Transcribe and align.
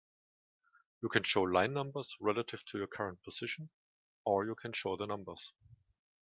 You 1.03 1.09
can 1.09 1.21
show 1.21 1.43
line 1.43 1.73
numbers 1.75 2.15
relative 2.19 2.65
to 2.65 2.79
your 2.79 2.87
current 2.87 3.21
position, 3.21 3.69
or 4.25 4.47
you 4.47 4.55
can 4.55 4.73
show 4.73 4.97
the 4.97 5.05
numbers. 5.05 5.53